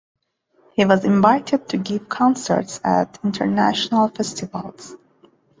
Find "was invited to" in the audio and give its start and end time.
0.83-1.77